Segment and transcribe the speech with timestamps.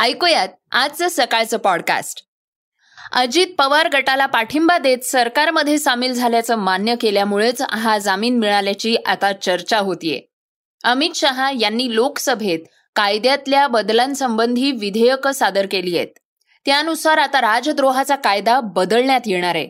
[0.00, 2.22] ऐकूयात आजचं सकाळचं पॉडकास्ट
[3.12, 9.78] अजित पवार गटाला पाठिंबा देत सरकारमध्ये सामील झाल्याचं मान्य केल्यामुळेच हा जामीन मिळाल्याची आता चर्चा
[9.78, 10.20] होतीये.
[10.84, 12.58] अमित शहा यांनी लोकसभेत
[12.96, 16.08] कायद्यातल्या बदलांसंबंधी विधेयकं सादर केली आहेत.
[16.66, 19.68] त्यानुसार आता राजद्रोहाचा कायदा बदलण्यात येणार आहे.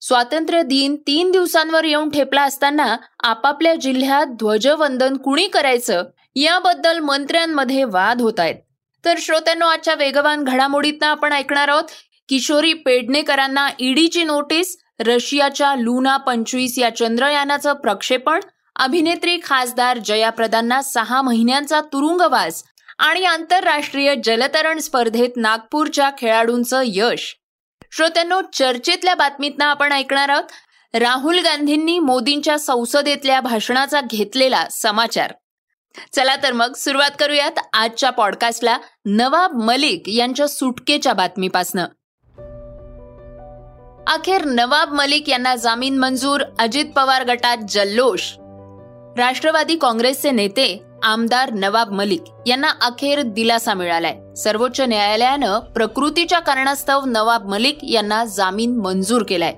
[0.00, 6.04] स्वातंत्र्य दिन तीन दिवसांवर येऊन ठेपला असताना आपापल्या जिल्ह्यात ध्वजवंदन कुणी करायचं?
[6.36, 8.54] याबद्दल मंत्र्यांमध्ये वाद होत आहेत
[9.04, 11.84] तर श्रोत्यांनो आजच्या वेगवान घडामोडीतनं आपण ऐकणार आहोत
[12.28, 18.40] किशोरी पेडणेकरांना ईडीची नोटीस रशियाच्या लुना पंचवीस या चंद्रयानाचं प्रक्षेपण
[18.76, 22.62] अभिनेत्री खासदार जयाप्रदांना सहा महिन्यांचा तुरुंगवास
[22.98, 27.34] आणि आंतरराष्ट्रीय जलतरण स्पर्धेत नागपूरच्या खेळाडूंचं यश.
[27.92, 35.32] श्रोत्यांनो चर्चेतल्या बातमीतनं आपण ऐकणार आहोत राहुल गांधींनी मोदींच्या संसदेतल्या भाषणाचा घेतलेला समाचार.
[36.12, 41.84] चला तर मग सुरुवात करूयात आजच्या पॉडकास्टला नवाब मलिक यांच्या सुटकेच्या बातमीपासनं.
[44.06, 48.20] अखेर नवाब मलिक यांना जामीन मंजूर अजित पवार गटात जल्लोष.
[49.18, 54.34] राष्ट्रवादी काँग्रेसचे नेते आमदार नवाब मलिक यांना अखेर दिलासा मिळालाय.
[54.34, 59.54] सर्वोच्च न्यायालयानं प्रकृतीच्या कारणास्तव नवाब मलिक यांना जामीन मंजूर केलाय.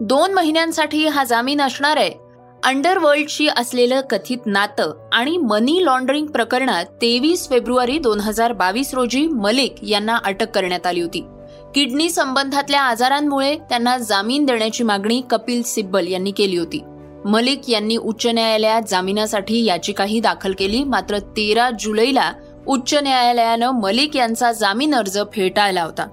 [0.00, 2.27] दोन महिन्यांसाठी हा जामीन असणार आहे.
[2.64, 9.74] अंडरवर्ल्डशी असलेलं कथित नातं आणि मनी लॉन्ड्रिंग प्रकरणात तेवीस फेब्रुवारी दोन हजार बावीस रोजी मलिक
[9.82, 11.20] यांना अटक करण्यात आली होती.
[11.74, 16.82] किडनी संबंधातल्या आजारांमुळे त्यांना जामीन देण्याची मागणी कपिल सिब्बल यांनी केली होती.
[17.24, 22.32] मलिक यांनी उच्च न्यायालयात जामिनासाठी याचिकाही दाखल केली मात्र तेरा जुलैला
[22.66, 26.06] उच्च न्यायालयानं मलिक यांचा जामीन अर्ज फेटाळला होता.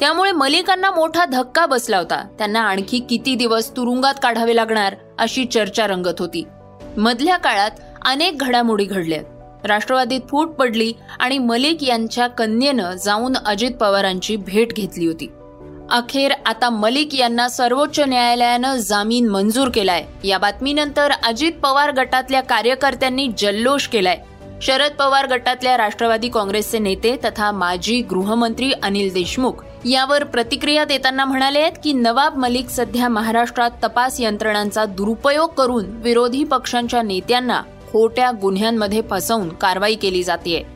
[0.00, 2.26] त्यामुळे मलिकांना मोठा धक्का बसला होता.
[2.38, 6.44] त्यांना आणखी किती दिवस तुरुंगात काढावे लागणार अशी चर्चा रंगत होती.
[6.96, 7.70] मधल्या काळात
[8.06, 9.22] अनेक घडामोडी घडल्या.
[9.64, 15.32] राष्ट्रवादीत फूट पडली आणि मलिक यांच्या कन्येनं जाऊन अजित पवारांची भेट घेतली होती.
[15.90, 20.04] अखेर आता मलिक यांना सर्वोच्च न्यायालयानं जामीन मंजूर केलाय.
[20.24, 24.18] या बातमीनंतर अजित पवार गटातल्या कार्यकर्त्यांनी जल्लोष केलाय.
[24.62, 29.52] शरद पवार गटातल्या राष्ट्रवादी काँग्रेसचे नेते तथा माजी गृहमंत्री अनिल देशमुख
[29.84, 36.44] यावर प्रतिक्रिया देताना म्हणाले आहेत की नवाब मलिक सध्या महाराष्ट्रात तपास यंत्रणांचा दुरुपयोग करून विरोधी
[36.44, 40.66] पक्षांच्या नेत्यांना खोट्या गुन्ह्यांमध्ये फसवून कारवाई केली जाते.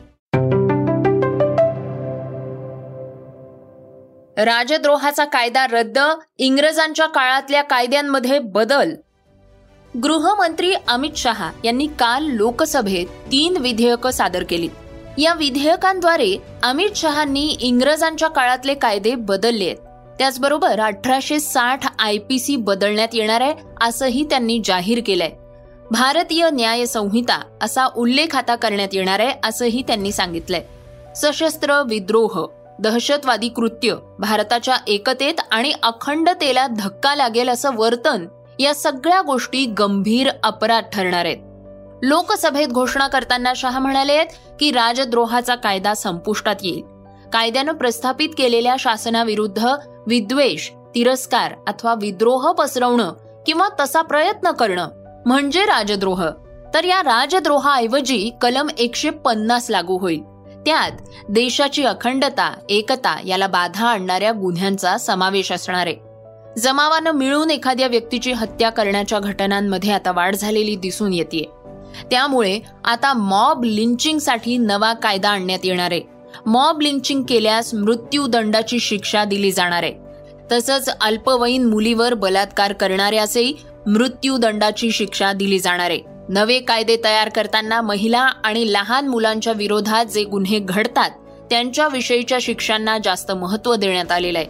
[4.37, 5.99] राजद्रोहाचा कायदा रद्द
[6.37, 8.95] इंग्रजांच्या काळातल्या कायद्यांमध्ये बदल.
[10.03, 14.67] गृहमंत्री अमित शहा यांनी काल लोकसभेत तीन विधेयकं सादर केली.
[15.17, 19.77] या विधेयकांद्वारे अमित शहांनी इंग्रजांच्या काळातले कायदे बदलले आहेत.
[20.17, 25.29] त्याचबरोबर अठराशे साठ आय पी सी बदलण्यात येणार आहे असंही त्यांनी जाहीर केलंय.
[25.91, 30.61] भारतीय न्याय संहिता असा उल्लेख आता करण्यात येणार आहे असंही त्यांनी सांगितलंय.
[31.15, 32.45] सशस्त्र विद्रोह
[32.79, 38.25] दहशतवादी कृत्य भारताच्या एकतेत आणि अखंडतेला धक्का लागेल असं वर्तन
[38.59, 41.37] या सगळ्या गोष्टी गंभीर अपराध ठरणार आहेत.
[42.07, 44.25] लोकसभेत घोषणा करताना शहा म्हणाले आहेत
[44.59, 46.81] की राजद्रोहाचा कायदा संपुष्टात येईल.
[47.33, 49.65] कायद्यानं प्रस्थापित केलेल्या शासनाविरुद्ध
[50.07, 53.13] विद्वेष तिरस्कार अथवा विद्रोह पसरवणं
[53.45, 54.89] किंवा तसा प्रयत्न करणं
[55.25, 56.25] म्हणजे राजद्रोह.
[56.73, 60.21] तर या राजद्रोहाऐवजी कलम एकशे पन्नास लागू होईल.
[60.65, 60.91] त्यात
[61.29, 65.95] देशाची अखंडता एकता याला बाधा आणणाऱ्या गुन्ह्यांचा समावेश असणार आहे.
[66.57, 71.43] जमावानं मिळून एखाद्या व्यक्तीची हत्या करण्याच्या घटनांमध्ये आता वाढ झालेली दिसून येते
[72.11, 76.01] त्यामुळे आता मॉब लिंचिंगसाठी नवा कायदा आणण्यात येणार आहे.
[76.45, 79.93] मॉब लिंचिंग केल्यास मृत्यूदंडाची शिक्षा दिली जाणार आहे.
[80.51, 83.53] तसंच अल्पवयीन मुलीवर बलात्कार करणाऱ्यासही
[83.87, 85.99] मृत्यूदंडाची शिक्षा दिली जाणार आहे.
[86.29, 91.09] नवे कायदे तयार करताना महिला आणि लहान मुलांच्या विरोधात जे गुन्हे घडतात
[91.49, 94.47] त्यांच्याविषयीच्या शिक्षांना जास्त महत्त्व देण्यात आलेलं आहे.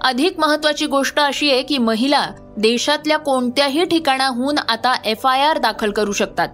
[0.00, 5.90] अधिक महत्वाची गोष्ट अशी आहे की महिला देशातल्या कोणत्याही ठिकाणाहून आता एफ आय आर दाखल
[5.90, 6.48] करू शकतात.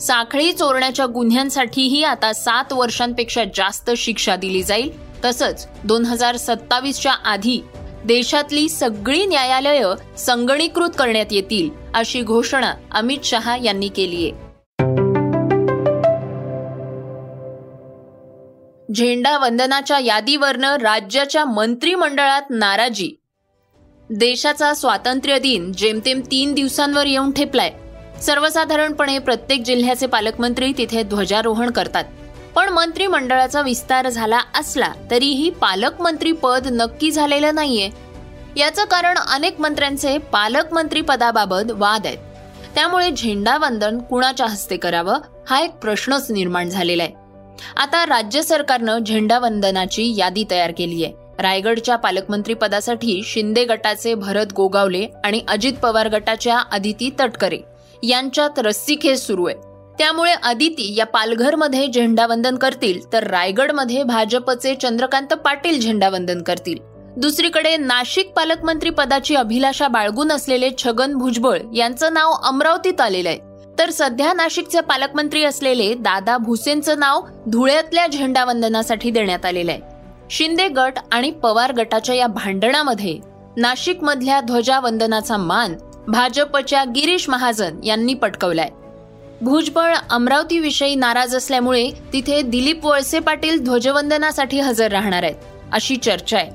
[0.00, 4.90] साखळी चोरण्याच्या गुन्ह्यांसाठीही आता सात वर्षांपेक्षा जास्त शिक्षा दिली जाईल.
[5.24, 7.60] तसंच दोन हजार सत्तावीसच्या आधी
[8.04, 14.44] देशातली सगळी न्यायालयं संगणीकृत करण्यात येतील अशी घोषणा अमित शहा यांनी केली आहे.
[18.94, 23.12] झेंडा वंदनाच्या यादीवरनं राज्याच्या मंत्रिमंडळात नाराजी.
[24.10, 27.72] देशाचा स्वातंत्र्य दिन जेमतेम तीन दिवसांवर येऊन ठेपलाय.
[28.22, 32.04] सर्वसाधारणपणे प्रत्येक जिल्ह्याचे पालकमंत्री तिथे ध्वजारोहण करतात.
[32.54, 37.90] पण मंत्रिमंडळाचा विस्तार झाला असला तरीही पालकमंत्री पद नक्की झालेलं नाहीये.
[38.56, 42.18] याचं कारण अनेक मंत्र्यांचे पालकमंत्री पदाबाबत वाद आहेत.
[42.74, 45.18] त्यामुळे झेंडावंदन कुणाच्या हस्ते करावं
[45.48, 47.12] हा एक प्रश्नच निर्माण झालेला आहे
[47.76, 55.06] आता राज्य सरकारनं झेंडावंदनाची यादी तयार केली आहे रायगडच्या पालकमंत्री पदासाठी शिंदे गटाचे भरत गोगावले
[55.24, 57.58] आणि अजित पवार गटाच्या अदिती तटकरे.
[58.08, 59.56] यांच्यात रस्सीखेच सुरू आहे
[59.98, 66.78] त्यामुळे अदिती या पालघरमध्ये झेंडावंदन करतील तर रायगडमध्ये भाजपचे चंद्रकांत पाटील झेंडावंदन करतील.
[67.16, 73.38] दुसरीकडे नाशिक पालकमंत्री पदाची अभिलाषा बाळगून असलेले छगन भुजबळ यांचं नाव अमरावतीत आलेलं आहे.
[73.78, 79.80] तर सध्या नाशिकचे पालकमंत्री असलेले दादा भुसेंचं नाव धुळ्यातल्या झेंडावंदनासाठी देण्यात आलेलं आहे.
[80.30, 83.18] शिंदे गट आणि पवार गटाच्या या भांडणामध्ये
[83.56, 85.74] नाशिकमधल्या ध्वजावंदनाचा मान
[86.08, 88.68] भाजपच्या गिरीश महाजन यांनी पटकवलाय.
[89.40, 95.34] भुजबळ अमरावतीविषयी नाराज असल्यामुळे तिथे दिलीप वळसे पाटील ध्वजवंदनासाठी हजर राहणार आहेत
[95.72, 96.50] अशी चर्चा आहे.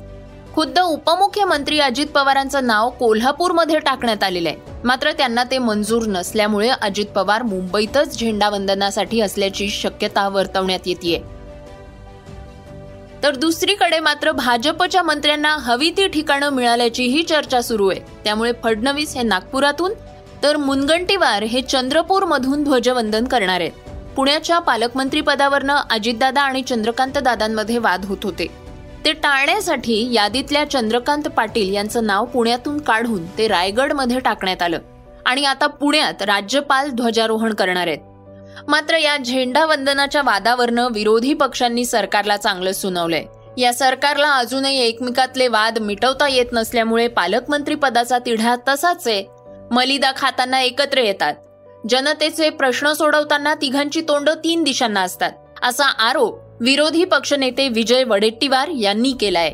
[0.56, 4.58] खुद्द उपमुख्यमंत्री अजित पवारांचं नाव कोल्हापूरमध्ये टाकण्यात आलेलं आहे.
[4.84, 11.24] मात्र त्यांना ते मंजूर नसल्यामुळे अजित पवार मुंबईतच झेंडावंदनासाठी असल्याची शक्यता वर्तवण्यात येते
[13.24, 18.00] तर दुसरीकडे मात्र भाजपच्या मंत्र्यांना हवी ती ठिकाणं मिळाल्याचीही चर्चा सुरू आहे.
[18.24, 19.94] त्यामुळे फडणवीस हे नागपुरातून
[20.44, 23.72] तर मुनगंटीवार हे चंद्रपूर मधून ध्वजवंदन करणार आहेत.
[24.16, 28.48] पुण्याच्या पालकमंत्री पदावरनं अजितदादा आणि चंद्रकांत दादांमध्ये वाद होत होते.
[29.06, 34.80] ते टाळण्यासाठी यादीतल्या चंद्रकांत पाटील यांचं नाव पुण्यातून काढून ते रायगडमध्ये टाकण्यात आलं.
[35.26, 37.98] आणि आता पुण्यात राज्यपाल ध्वजारोहण करणार आहेत.
[38.68, 43.26] मात्र या झेंडा वंदनाच्या वादावरनं विरोधी पक्षांनी सरकारला चांगलं सुनावलंय.
[43.58, 49.26] या सरकारला अजूनही एकमेकातले वाद मिटवता येत नसल्यामुळे पालकमंत्री पदाचा तिढा तसाच आहे.
[49.72, 51.34] मलिदा खाताना एकत्र येतात.
[51.90, 55.32] जनतेचे प्रश्न सोडवताना तिघांची तोंड तीन दिशांना असतात
[55.64, 59.54] असा आरोप विरोधी पक्षनेते विजय वडेट्टीवार यांनी केलाय.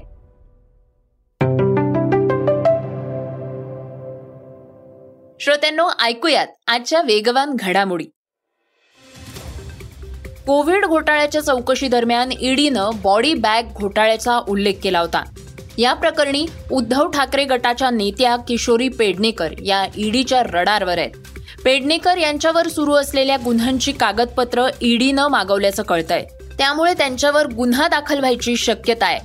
[5.40, 8.06] श्रोत्यांनो ऐकूयात आजच्या वेगवान घडामोडी.
[10.48, 15.24] कोविड घोटाळ्याच्या चौकशी दरम्यान ईडीनं बॉडी बॅग घोटाळ्याचा उल्लेख केला होता.
[15.78, 21.10] या प्रकरणी उद्धव ठाकरे गटाच्या नेत्या किशोरी पेडणेकर या ईडीच्या रडारवर आहेत.
[21.66, 26.26] पेडणेकर यांच्यावर सुरू असलेल्या गुन्ह्यांची कागदपत्र ईडीनं मागवल्याचं कळतंय.
[26.58, 29.20] त्यामुळे त्यांच्यावर गुन्हा दाखल व्हायची शक्यता आहे.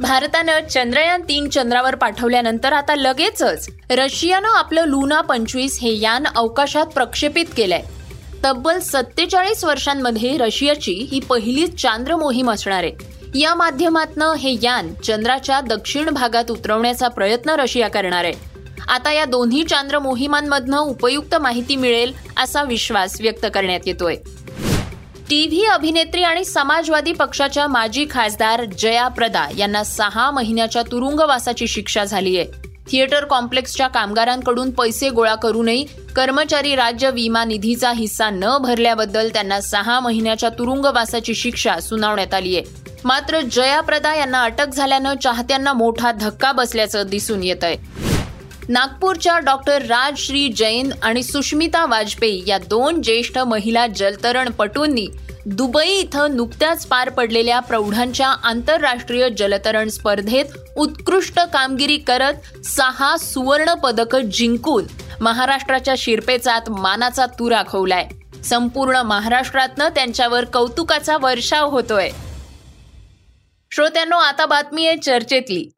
[0.00, 7.44] भारतानं चंद्रयान तीन चंद्रावर पाठवल्यानंतर आता लगेचच रशियानं आपलं लुना पंचवीस हे यान अवकाशात प्रक्षेपित
[7.56, 7.82] केलंय.
[8.44, 12.92] तब्बल सत्तेचाळीस वर्षांमध्ये रशियाची ही पहिलीच चांद्र मोहीम असणार आहे.
[13.38, 18.32] या माध्यमातनं हे यान चंद्राच्या दक्षिण भागात उतरवण्याचा प्रयत्न रशिया करणार आहे.
[18.88, 24.16] आता या दोन्ही चांद्र मोहिमांमधनं उपयुक्त माहिती मिळेल असा विश्वास व्यक्त करण्यात येतोय.
[25.30, 32.38] टीव्ही अभिनेत्री आणि समाजवादी पक्षाच्या माजी खासदार जया प्रदा यांना सहा महिन्याच्या तुरुंगवासाची शिक्षा झाली
[32.38, 35.84] आहे थिएटर कॉम्प्लेक्सच्या कामगारांकडून पैसे गोळा करूनही
[36.16, 42.64] कर्मचारी राज्य विमा निधीचा हिस्सा न भरल्याबद्दल त्यांना सहा महिन्याच्या तुरुंगवासाची शिक्षा सुनावण्यात आली आहे.
[43.04, 47.76] मात्र जयाप्रदा यांना अटक झाल्यानं चाहत्यांना मोठा धक्का बसल्याचं दिसून येत आहे.
[48.68, 55.06] नागपूरच्या डॉक्टर राजश्री जैन आणि सुष्मिता वाजपेयी या दोन ज्येष्ठ महिला जलतरणपटूंनी
[55.46, 60.44] दुबई इथं नुकत्याच पार पडलेल्या प्रौढांच्या आंतरराष्ट्रीय जलतरण स्पर्धेत
[60.76, 64.84] उत्कृष्ट कामगिरी करत सहा सुवर्ण पदक जिंकून
[65.20, 68.08] महाराष्ट्राच्या शिरपेचात मानाचा तू राखवलाय
[68.44, 72.10] संपूर्ण महाराष्ट्रातनं त्यांच्यावर कौतुकाचा वर्षाव होतोय.
[73.70, 75.70] श्रोत्यांनो आता बातमी आहे चर्चेतली.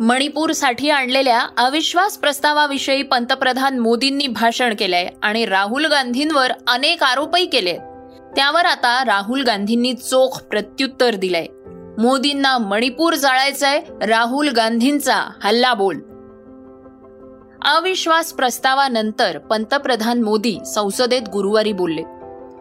[0.00, 7.76] मणिपूरसाठी आणलेल्या अविश्वास प्रस्तावाविषयी पंतप्रधान मोदींनी भाषण केलंय आणि राहुल गांधींवर अनेक आरोपही केले
[8.36, 11.46] त्यावर आता राहुल गांधींनी चोख प्रत्युत्तर दिलंय.
[11.98, 15.96] मोदींना मणिपूर जाळायचंय राहुल गांधींचा हल्ला बोल
[17.64, 22.02] अविश्वास प्रस्तावानंतर पंतप्रधान मोदी संसदेत गुरुवारी बोलले.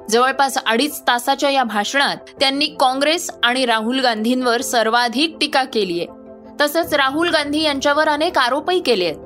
[0.10, 6.23] जवळपास अडीच तासाच्या या भाषणात त्यांनी काँग्रेस आणि राहुल गांधींवर सर्वाधिक टीका केली आहे
[6.62, 9.18] तसंच राहुल गांधी यांच्यावर अनेक आरोपही केले आहेत.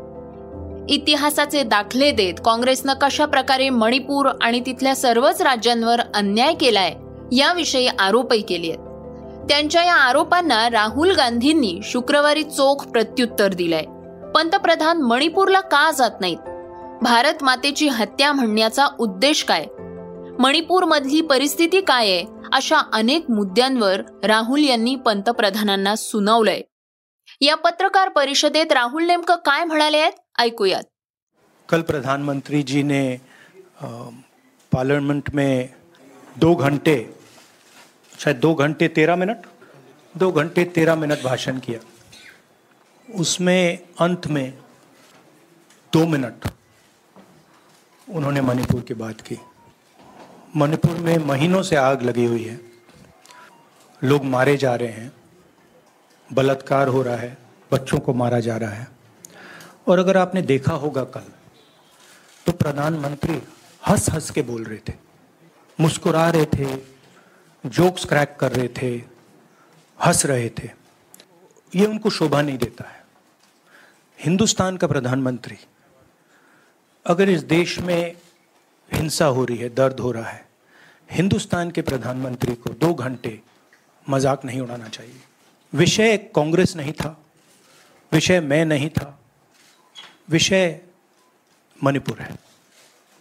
[0.89, 6.93] इतिहासाचे दाखले देत काँग्रेसनं कशा प्रकारे मणिपूर आणि तिथल्या सर्वच राज्यांवर अन्याय केलाय
[7.31, 8.79] याविषयी आरोपही केले आहेत.
[9.49, 13.83] त्यांच्या या आरोपांना राहुल गांधींनी शुक्रवारी चोख प्रत्युत्तर दिलंय.
[14.35, 16.37] पंतप्रधान मणिपूरला का जात नाहीत?
[17.01, 19.65] भारत मातेची हत्या म्हणण्याचा उद्देश काय?
[20.39, 22.23] मणिपूरमधली परिस्थिती काय आहे?
[22.53, 26.61] अशा अनेक मुद्द्यांवर राहुल यांनी पंतप्रधानांना सुनावलंय.
[27.41, 30.13] या पत्रकार परिषदेत राहुल नेमकं काय म्हणाले आहेत?
[30.39, 30.83] ऐकूयात.
[31.69, 33.01] कल प्रधानमंत्री जी ने
[34.71, 35.67] पार्लियामेंट में
[36.37, 36.95] दो घंटे,
[38.19, 39.45] शायद दो घंटे तेरह मिनट,
[40.15, 41.79] दो घंटे तेरह मिनट भाषण किया।
[43.07, 44.51] उसमें अंत में
[45.93, 46.47] दो मिनट
[48.07, 49.37] उन्होंने मणिपुर की बात की।
[50.55, 52.59] मणिपुर में महीनों से आग लगी हुई है।
[54.01, 55.11] लोग मारे जा रहे हैं।
[56.29, 57.37] बलात्कार हो रहा है,
[57.71, 58.87] बच्चों को मारा जा रहा है।
[59.87, 61.31] और अगर आपने देखा होगा कल
[62.45, 63.41] तो प्रधानमंत्री
[63.81, 64.93] हंस हंस के बोल रहे थे,
[65.79, 66.75] मुस्कुरा रहे थे,
[67.63, 68.95] जोक्स क्रैक कर रहे थे,
[69.99, 70.69] हंस रहे थे।
[71.71, 73.03] ये उनको शोभा नहीं देता है।
[74.19, 75.57] हिंदुस्तान का प्रधानमंत्री,
[77.05, 78.15] अगर इस देश में
[78.91, 80.45] हिंसा हो रही है, दर्द हो रहा है,
[81.09, 83.39] हिंदुस्तान के प्रधानमंत्री को दो घंटे
[84.07, 85.21] मज़ाक नहीं उड़ाना चाहिए।
[85.73, 87.25] विषय कांग्रेस नहीं था
[88.11, 89.19] विषय मैं नहीं था
[90.29, 90.81] विषय
[91.83, 92.35] मणिपुर है।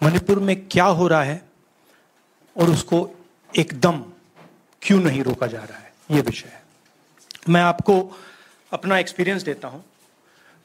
[0.02, 1.48] मणिपुर में क्या हो रहा है
[2.56, 3.10] और उसको
[3.58, 4.04] एकदम
[4.82, 6.62] क्यों नहीं रोका जा रहा है ये विषय है।
[7.48, 8.18] मैं आपको
[8.72, 9.84] अपना एक्सपीरियंस देता हूँ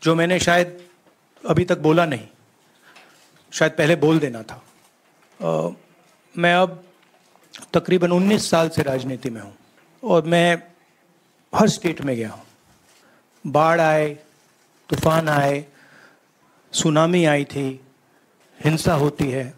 [0.03, 0.81] जो मैंने शायद
[1.43, 2.27] अभी तक बोला नहीं
[3.51, 4.63] शायद पहले बोल देना था।
[5.41, 5.69] आ,
[6.37, 6.83] मैं अब
[7.73, 9.55] तकरीबन 19 साल से राजनीति में हूँ
[10.03, 10.70] और मैं
[11.55, 12.43] हर स्टेट में गया हूँ।
[13.47, 14.19] बाढ़ आए,
[14.89, 15.65] तूफ़ान आए,
[16.71, 17.81] सुनामी आई थी,
[18.65, 19.53] हिंसा होती है।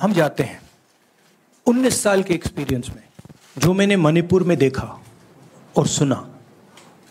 [0.00, 0.62] हम जाते हैं
[1.66, 3.02] 19 साल के एक्सपीरियंस में।
[3.58, 4.98] जो मैंने मणिपुर में देखा
[5.76, 6.34] और सुना,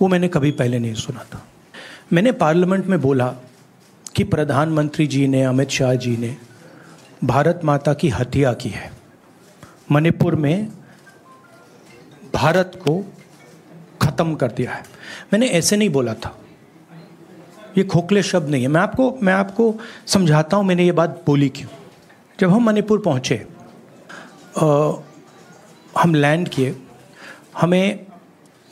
[0.02, 1.48] वो मैंने कभी पहले नहीं सुना था।
[2.14, 3.36] मैंने पार्लियामेंट में बोला
[4.16, 6.38] कि प्रधानमंत्री जी ने, अमित शाह जी ने
[7.24, 8.94] भारत माता की हत्या की है।
[9.92, 10.72] मणिपुर में
[12.34, 13.14] भारत को
[14.16, 14.84] ख़त्म कर दिया है।
[15.34, 16.36] मैंने ऐसे नहीं बोला था।
[17.78, 19.74] ये खोखले शब्द नहीं है। मैं आपको मैं आपको
[20.08, 21.70] समझाता हूँ, मैंने ये बात बोली क्यों?
[22.40, 23.36] जब हम मणिपुर पहुँचे
[26.00, 26.76] हम लैंड किए,
[27.58, 28.06] हमें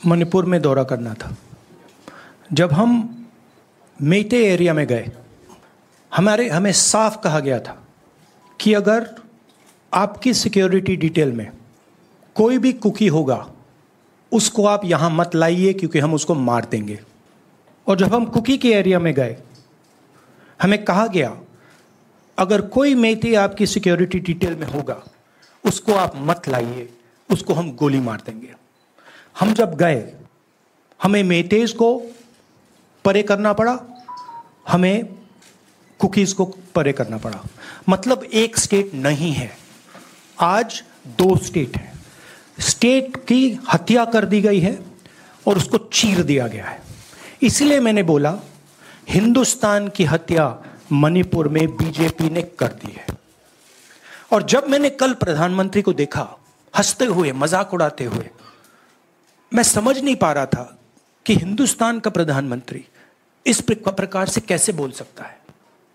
[0.06, 1.36] मणिपुर में दौरा करना था।
[2.52, 2.90] जब हम
[3.98, 5.10] मेटे एरिया में गए,
[6.12, 7.76] हमारे, हमें साफ़ कहा गया था
[8.60, 9.10] कि अगर
[9.92, 11.50] आपकी सिक्योरिटी डिटेल में
[12.34, 13.46] कोई भी कुकी होगा
[14.34, 17.00] उसको आप यहाँ मत लाइए क्योंकि हम उसको मार देंगे।
[17.86, 19.36] और जब हम कुकी के एरिया में गए,
[20.62, 21.36] हमें कहा गया,
[22.38, 25.02] अगर कोई मेथी आपकी सिक्योरिटी डिटेल में होगा,
[25.64, 26.88] उसको आप मत लाइए,
[27.30, 28.54] उसको हम गोली मार देंगे।
[29.40, 30.12] हम जब गए,
[31.02, 32.02] हमें मेतेज को
[33.04, 33.78] परे करना पड़ा,
[34.68, 35.04] हमें
[35.98, 37.44] कुकीज को परे करना पड़ा।
[37.88, 39.50] मतलब एक स्टेट नहीं है,
[40.40, 41.93] आज दो स्टेट है।
[42.60, 44.78] स्टेट की हत्या कर दी गई है
[45.46, 46.82] और उसको चीर दिया गया है।
[47.42, 48.38] इसलिए मैंने बोला,
[49.08, 53.06] हिंदुस्तान की हत्या मणिपुर में बीजेपी ने कर दी है।
[54.32, 56.36] और जब मैंने कल प्रधानमंत्री को देखा,
[56.76, 58.30] हँसते हुए, मज़ाक उड़ाते हुए,
[59.54, 60.78] मैं समझ नहीं पा रहा था
[61.26, 62.84] कि हिंदुस्तान का प्रधानमंत्री
[63.46, 65.38] इस प्रकार से कैसे बोल सकता है।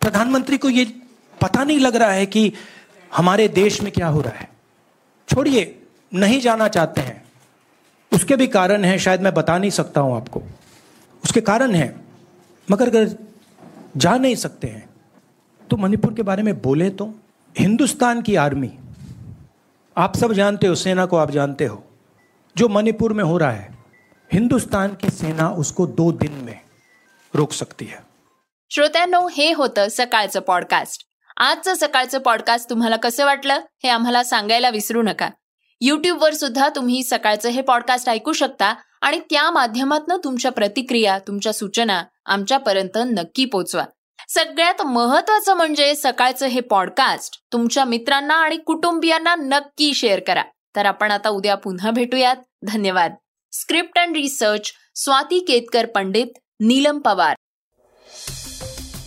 [0.02, 0.94] प्रधानमंत्री को यह
[1.42, 2.54] पता नहीं लग रहा है कि
[3.16, 4.50] हमारे देश में क्या हो रहा है।
[5.30, 5.79] छोड़िए
[6.12, 7.24] नहीं जाना चाहते हैं।
[8.12, 10.42] उसके भी कारण हैं, शायद मैं बता नहीं सकता हूँ आपको।
[11.24, 11.90] उसके कारण हैं,
[12.68, 13.16] मगर अगर
[13.98, 14.88] जा नहीं सकते हैं
[15.62, 17.14] तो मणिपुर के बारे में बोले तो।
[17.56, 18.72] हिंदुस्तान की आर्मी,
[19.98, 21.84] आप सब जानते हो, सेना को आप जानते हो,
[22.56, 23.78] जो मणिपुर में हो रहा है,
[24.32, 26.60] हिंदुस्तान की सेना उसको दो दिन में
[27.34, 28.04] रोक सकती है।
[28.72, 31.06] श्रोत्यांनो, हे होतं सकाळचं पॉडकास्ट
[31.38, 35.30] आजचं सकाळचं पॉडकास्ट तुम्हाला कसं वाटलं, हे आम्हाला सांगायला विसरू नका.
[35.82, 42.04] युट्यूबवर सुद्धा तुम्ही सकाळचं हे पॉडकास्ट ऐकू शकता आणि त्या माध्यमातून तुमच्या प्रतिक्रिया तुमच्या सूचना
[42.26, 43.86] आमच्यापर्यंत नक्की पोचवा.
[44.28, 50.44] सगळ्यात महत्वाचं म्हणजे सकाळचं हे पॉडकास्ट तुमच्या मित्रांना आणि कुटुंबियांना नक्की शेअर करा.
[50.76, 52.36] तर आपण आता उद्या पुन्हा भेटूयात.
[52.64, 53.14] धन्यवाद.
[53.52, 56.28] Script and research Swati Ketkar Pandit
[56.60, 57.36] Neelam Pawar.